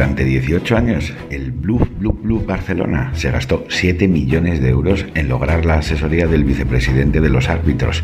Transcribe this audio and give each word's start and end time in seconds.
Durante 0.00 0.24
18 0.24 0.78
años, 0.78 1.12
el 1.28 1.52
Blue 1.52 1.86
Blue 1.98 2.14
Blue 2.14 2.42
Barcelona 2.46 3.10
se 3.12 3.30
gastó 3.30 3.66
7 3.68 4.08
millones 4.08 4.58
de 4.62 4.70
euros 4.70 5.04
en 5.14 5.28
lograr 5.28 5.66
la 5.66 5.74
asesoría 5.74 6.26
del 6.26 6.44
vicepresidente 6.44 7.20
de 7.20 7.28
los 7.28 7.50
árbitros, 7.50 8.02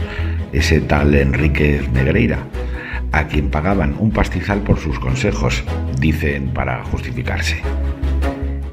ese 0.53 0.83
tal 0.83 1.15
Enrique 1.15 1.81
Negreira, 1.95 2.49
a 3.13 3.29
quien 3.29 3.49
pagaban 3.49 3.97
un 3.99 4.11
pastizal 4.11 4.61
por 4.61 4.79
sus 4.79 4.99
consejos, 4.99 5.65
dicen 5.99 6.49
para 6.49 6.85
justificarse. 6.85 7.63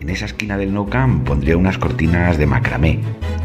En 0.01 0.10
esa 0.10 0.25
esquina 0.25 0.57
del 0.57 0.74
No 0.74 0.87
Camp 0.87 1.25
pondría 1.25 1.55
unas 1.55 1.78
cortinas 1.78 2.37
de 2.37 2.46
macramé. 2.46 3.00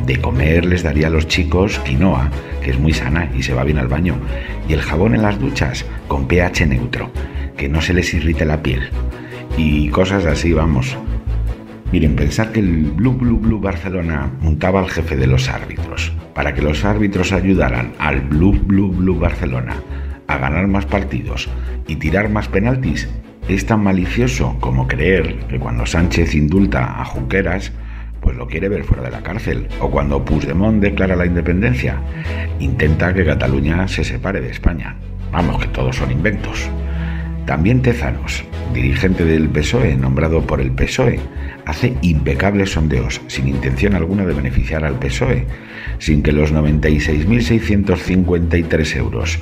De 0.04 0.20
comer 0.20 0.64
les 0.64 0.82
daría 0.82 1.06
a 1.06 1.10
los 1.10 1.28
chicos 1.28 1.78
quinoa, 1.78 2.32
que 2.64 2.72
es 2.72 2.80
muy 2.80 2.94
sana 2.94 3.30
y 3.32 3.44
se 3.44 3.54
va 3.54 3.62
bien 3.62 3.78
al 3.78 3.86
baño, 3.86 4.16
y 4.68 4.72
el 4.72 4.82
jabón 4.82 5.14
en 5.14 5.22
las 5.22 5.38
duchas 5.38 5.84
con 6.08 6.26
pH 6.26 6.66
neutro, 6.66 7.12
que 7.56 7.68
no 7.68 7.80
se 7.80 7.94
les 7.94 8.12
irrite 8.12 8.44
la 8.44 8.60
piel 8.60 8.90
y 9.58 9.88
cosas 9.88 10.24
así, 10.24 10.52
vamos. 10.52 10.96
Miren, 11.90 12.14
pensar 12.14 12.52
que 12.52 12.60
el 12.60 12.84
Blue 12.92 13.14
Blue 13.14 13.38
Blue 13.38 13.60
Barcelona 13.60 14.30
montaba 14.40 14.80
al 14.80 14.88
jefe 14.88 15.16
de 15.16 15.26
los 15.26 15.48
árbitros 15.48 16.12
para 16.34 16.54
que 16.54 16.62
los 16.62 16.84
árbitros 16.84 17.32
ayudaran 17.32 17.92
al 17.98 18.20
Blue 18.20 18.52
Blue 18.52 18.92
Blue 18.92 19.18
Barcelona 19.18 19.74
a 20.28 20.38
ganar 20.38 20.68
más 20.68 20.86
partidos 20.86 21.48
y 21.88 21.96
tirar 21.96 22.28
más 22.28 22.48
penaltis 22.48 23.08
es 23.48 23.66
tan 23.66 23.82
malicioso 23.82 24.56
como 24.60 24.86
creer 24.86 25.38
que 25.48 25.58
cuando 25.58 25.86
Sánchez 25.86 26.34
indulta 26.34 27.00
a 27.00 27.04
Junqueras, 27.04 27.72
pues 28.20 28.36
lo 28.36 28.46
quiere 28.46 28.68
ver 28.68 28.84
fuera 28.84 29.02
de 29.02 29.10
la 29.10 29.22
cárcel, 29.22 29.66
o 29.80 29.90
cuando 29.90 30.24
Puigdemont 30.24 30.82
declara 30.82 31.16
la 31.16 31.24
independencia, 31.24 31.96
intenta 32.60 33.14
que 33.14 33.24
Cataluña 33.24 33.88
se 33.88 34.04
separe 34.04 34.40
de 34.40 34.50
España. 34.50 34.96
Vamos, 35.32 35.62
que 35.62 35.68
todos 35.68 35.96
son 35.96 36.12
inventos. 36.12 36.70
También 37.48 37.80
Tezanos, 37.80 38.44
dirigente 38.74 39.24
del 39.24 39.48
PSOE, 39.48 39.96
nombrado 39.96 40.46
por 40.46 40.60
el 40.60 40.70
PSOE, 40.70 41.18
hace 41.64 41.94
impecables 42.02 42.72
sondeos 42.72 43.22
sin 43.26 43.48
intención 43.48 43.94
alguna 43.94 44.26
de 44.26 44.34
beneficiar 44.34 44.84
al 44.84 44.98
PSOE, 44.98 45.46
sin 45.98 46.22
que 46.22 46.32
los 46.32 46.52
96.653 46.52 48.96
euros 48.96 49.38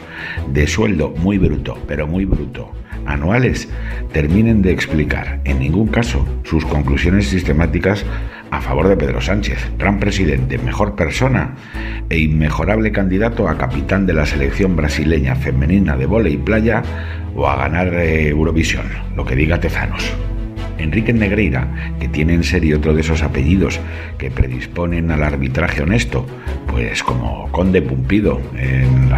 de 0.52 0.68
sueldo 0.68 1.14
muy 1.16 1.38
bruto, 1.38 1.82
pero 1.88 2.06
muy 2.06 2.26
bruto, 2.26 2.70
anuales, 3.06 3.68
terminen 4.12 4.62
de 4.62 4.70
explicar 4.70 5.40
en 5.42 5.58
ningún 5.58 5.88
caso 5.88 6.24
sus 6.44 6.64
conclusiones 6.64 7.26
sistemáticas 7.26 8.04
a 8.50 8.60
favor 8.60 8.88
de 8.88 8.96
Pedro 8.96 9.20
Sánchez, 9.20 9.70
gran 9.78 9.98
presidente, 9.98 10.58
mejor 10.58 10.94
persona 10.94 11.56
e 12.08 12.18
inmejorable 12.18 12.92
candidato 12.92 13.48
a 13.48 13.58
capitán 13.58 14.06
de 14.06 14.14
la 14.14 14.26
selección 14.26 14.76
brasileña 14.76 15.36
femenina 15.36 15.96
de 15.96 16.06
vole 16.06 16.30
y 16.30 16.36
playa 16.36 16.82
o 17.34 17.48
a 17.48 17.56
ganar 17.56 17.94
eh, 17.94 18.28
Eurovisión, 18.28 18.86
lo 19.14 19.24
que 19.24 19.36
diga 19.36 19.60
Tezanos. 19.60 20.12
Enrique 20.78 21.12
Negreira, 21.12 21.92
que 22.00 22.08
tiene 22.08 22.34
en 22.34 22.44
serio 22.44 22.78
otro 22.78 22.94
de 22.94 23.00
esos 23.00 23.22
apellidos 23.22 23.80
que 24.18 24.30
predisponen 24.30 25.10
al 25.10 25.22
arbitraje 25.22 25.82
honesto, 25.82 26.26
pues 26.66 27.02
como 27.02 27.50
Conde 27.52 27.82
Pumpido 27.82 28.40
en, 28.56 29.10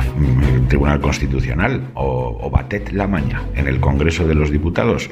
el 0.54 0.68
Tribunal 0.68 1.00
Constitucional 1.00 1.88
o, 1.94 2.38
o 2.40 2.50
Batet 2.50 2.92
Lamaña 2.92 3.42
en 3.54 3.68
el 3.68 3.80
Congreso 3.80 4.26
de 4.26 4.34
los 4.34 4.50
Diputados, 4.50 5.10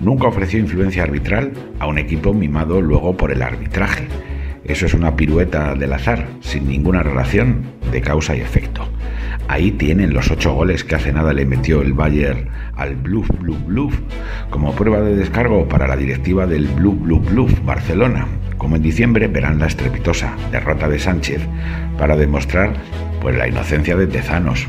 nunca 0.00 0.28
ofreció 0.28 0.58
influencia 0.58 1.02
arbitral 1.02 1.52
a 1.78 1.86
un 1.86 1.98
equipo 1.98 2.32
mimado 2.32 2.80
luego 2.80 3.16
por 3.16 3.32
el 3.32 3.42
arbitraje. 3.42 4.06
Eso 4.64 4.86
es 4.86 4.94
una 4.94 5.14
pirueta 5.14 5.74
del 5.74 5.92
azar, 5.92 6.26
sin 6.40 6.66
ninguna 6.66 7.02
relación 7.02 7.64
de 7.92 8.00
causa 8.00 8.34
y 8.34 8.40
efecto. 8.40 8.88
Ahí 9.48 9.72
tienen 9.72 10.14
los 10.14 10.30
ocho 10.30 10.54
goles 10.54 10.84
que 10.84 10.94
hace 10.94 11.12
nada 11.12 11.32
le 11.32 11.44
metió 11.44 11.82
el 11.82 11.92
Bayern 11.92 12.48
al 12.76 12.96
Bluff 12.96 13.28
Bluff 13.40 13.64
Bluff 13.66 13.94
como 14.50 14.72
prueba 14.72 15.00
de 15.00 15.16
descargo 15.16 15.68
para 15.68 15.86
la 15.86 15.96
directiva 15.96 16.46
del 16.46 16.66
Bluff 16.66 16.98
Bluff 17.00 17.30
Bluff 17.30 17.64
Barcelona. 17.64 18.26
Como 18.56 18.76
en 18.76 18.82
diciembre 18.82 19.28
verán 19.28 19.58
la 19.58 19.66
estrepitosa 19.66 20.34
derrota 20.50 20.88
de 20.88 20.98
Sánchez 20.98 21.42
para 21.98 22.16
demostrar 22.16 22.72
pues 23.20 23.36
la 23.36 23.46
inocencia 23.46 23.96
de 23.96 24.06
Tezanos. 24.06 24.66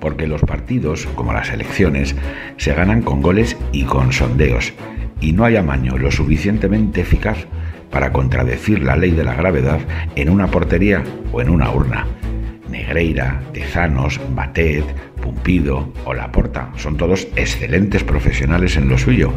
Porque 0.00 0.28
los 0.28 0.42
partidos, 0.42 1.06
como 1.16 1.32
las 1.32 1.50
elecciones, 1.50 2.14
se 2.58 2.74
ganan 2.74 3.02
con 3.02 3.22
goles 3.22 3.56
y 3.72 3.84
con 3.84 4.12
sondeos, 4.12 4.72
y 5.20 5.32
no 5.32 5.44
hay 5.44 5.56
amaño 5.56 5.98
lo 5.98 6.12
suficientemente 6.12 7.00
eficaz 7.00 7.46
para 7.90 8.12
contradecir 8.12 8.82
la 8.82 8.94
ley 8.94 9.10
de 9.10 9.24
la 9.24 9.34
gravedad 9.34 9.80
en 10.14 10.28
una 10.28 10.46
portería 10.48 11.02
o 11.32 11.40
en 11.40 11.50
una 11.50 11.70
urna. 11.70 12.06
Negreira, 12.70 13.42
Tezanos, 13.52 14.20
Batet, 14.34 14.84
Pumpido 15.20 15.92
o 16.04 16.14
Laporta 16.14 16.70
son 16.76 16.96
todos 16.96 17.28
excelentes 17.36 18.04
profesionales 18.04 18.76
en 18.76 18.88
lo 18.88 18.98
suyo, 18.98 19.32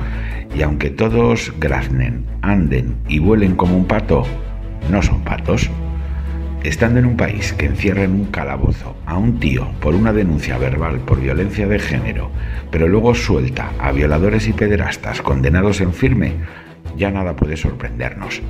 y 0.55 0.61
aunque 0.61 0.89
todos 0.89 1.53
graznen, 1.59 2.25
anden 2.41 2.95
y 3.07 3.19
vuelen 3.19 3.55
como 3.55 3.77
un 3.77 3.85
pato, 3.85 4.25
no 4.91 5.01
son 5.01 5.21
patos. 5.23 5.69
Estando 6.63 6.99
en 6.99 7.05
un 7.05 7.15
país 7.15 7.53
que 7.53 7.67
encierra 7.67 8.03
en 8.03 8.11
un 8.11 8.25
calabozo 8.25 8.97
a 9.05 9.17
un 9.17 9.39
tío 9.39 9.69
por 9.79 9.95
una 9.95 10.11
denuncia 10.11 10.57
verbal 10.57 10.99
por 10.99 11.21
violencia 11.21 11.67
de 11.67 11.79
género, 11.79 12.31
pero 12.69 12.87
luego 12.87 13.15
suelta 13.15 13.71
a 13.79 13.93
violadores 13.93 14.47
y 14.47 14.53
pederastas 14.53 15.21
condenados 15.21 15.79
en 15.79 15.93
firme, 15.93 16.33
ya 16.97 17.11
nada 17.11 17.35
puede 17.35 17.57
sorprendernos. 17.57 18.41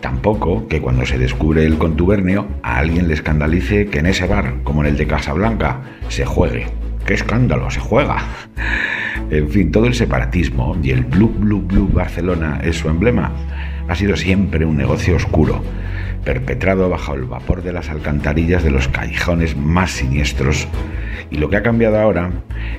Tampoco 0.00 0.68
que 0.68 0.80
cuando 0.80 1.06
se 1.06 1.18
descubre 1.18 1.64
el 1.64 1.78
contubernio 1.78 2.46
a 2.62 2.78
alguien 2.78 3.08
le 3.08 3.14
escandalice 3.14 3.86
que 3.86 4.00
en 4.00 4.06
ese 4.06 4.26
bar, 4.26 4.56
como 4.64 4.82
en 4.82 4.90
el 4.90 4.96
de 4.96 5.06
Casablanca, 5.06 5.82
se 6.08 6.24
juegue. 6.24 6.66
¡Qué 7.06 7.14
escándalo! 7.14 7.70
¡Se 7.70 7.80
juega! 7.80 8.18
En 9.30 9.48
fin, 9.48 9.70
todo 9.72 9.86
el 9.86 9.94
separatismo 9.94 10.76
y 10.82 10.90
el 10.90 11.04
Blue 11.04 11.32
Blue 11.34 11.62
Blue 11.62 11.88
Barcelona 11.90 12.60
es 12.62 12.76
su 12.76 12.88
emblema. 12.90 13.32
Ha 13.88 13.94
sido 13.94 14.14
siempre 14.16 14.66
un 14.66 14.76
negocio 14.76 15.16
oscuro, 15.16 15.62
perpetrado 16.22 16.90
bajo 16.90 17.14
el 17.14 17.24
vapor 17.24 17.62
de 17.62 17.72
las 17.72 17.88
alcantarillas 17.88 18.62
de 18.62 18.70
los 18.70 18.88
callejones 18.88 19.56
más 19.56 19.92
siniestros. 19.92 20.68
Y 21.32 21.38
lo 21.38 21.48
que 21.48 21.56
ha 21.56 21.62
cambiado 21.62 21.98
ahora 21.98 22.30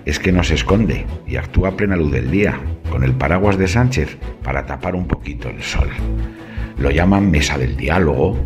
es 0.06 0.19
que 0.19 0.31
no 0.31 0.44
se 0.44 0.53
esconde 0.53 1.08
y 1.25 1.38
actúa 1.38 1.69
a 1.69 1.75
plena 1.75 1.96
luz 1.96 2.12
del 2.12 2.30
día, 2.30 2.59
con 2.91 3.03
el 3.03 3.14
paraguas 3.14 3.58
de 3.58 3.68
Sánchez 3.68 4.19
para 4.44 4.68
tapar 4.68 4.94
un 4.94 5.08
poquito 5.08 5.50
el 5.50 5.64
sol. 5.64 5.90
Lo 6.78 6.91
llaman 6.91 7.31
mesa 7.31 7.58
del 7.58 7.75
diálogo, 7.75 8.38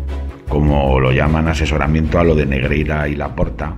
como 0.48 0.98
lo 0.98 1.12
llaman 1.12 1.48
asesoramiento 1.48 2.18
a 2.18 2.24
lo 2.24 2.34
de 2.34 2.46
Negreira 2.46 3.06
y 3.06 3.16
Laporta, 3.16 3.76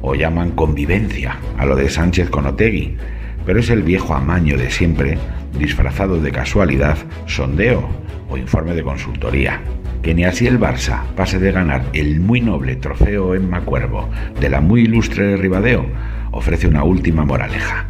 o 0.00 0.14
llaman 0.14 0.52
convivencia 0.52 1.38
a 1.58 1.66
lo 1.66 1.74
de 1.74 1.90
Sánchez 1.90 2.30
con 2.30 2.46
Otegui, 2.46 2.96
pero 3.44 3.58
es 3.58 3.68
el 3.68 3.82
viejo 3.82 4.14
amaño 4.14 4.56
de 4.56 4.70
siempre, 4.70 5.18
disfrazado 5.58 6.20
de 6.20 6.30
casualidad, 6.30 6.98
sondeo 7.26 7.88
o 8.30 8.36
informe 8.36 8.74
de 8.74 8.84
consultoría. 8.84 9.60
Que 10.04 10.14
ni 10.14 10.24
así 10.24 10.46
el 10.46 10.60
Barça 10.60 11.02
pase 11.16 11.38
de 11.38 11.50
ganar 11.50 11.86
el 11.94 12.20
muy 12.20 12.42
noble 12.42 12.76
trofeo 12.76 13.34
Emma 13.34 13.62
Cuervo 13.62 14.10
de 14.38 14.50
la 14.50 14.60
muy 14.60 14.82
ilustre 14.82 15.38
Ribadeo, 15.38 15.86
ofrece 16.30 16.68
una 16.68 16.84
última 16.84 17.24
moraleja. 17.24 17.86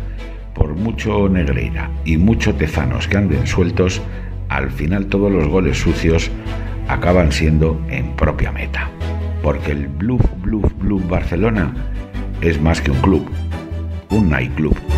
Por 0.55 0.77
mucho 0.77 1.29
Negreira 1.29 1.91
y 2.05 2.17
mucho 2.17 2.55
Tezanos 2.55 3.09
que 3.09 3.17
anden 3.17 3.49
sueltos, 3.49 4.01
al 4.49 4.71
final 4.71 5.07
todos 5.07 5.33
los 5.33 5.49
goles 5.49 5.77
sucios 5.77 6.31
acaban 6.87 7.33
siendo 7.33 7.85
en 7.91 8.15
propia 8.15 8.53
meta. 8.53 8.89
Porque 9.43 9.73
el 9.73 9.89
Bluff 9.89 10.25
Bluff 10.41 10.73
Bluff 10.79 11.09
Barcelona 11.09 11.75
es 12.41 12.61
más 12.61 12.81
que 12.81 12.93
un 12.93 13.01
club, 13.01 13.29
un 14.11 14.31
nightclub. 14.31 14.94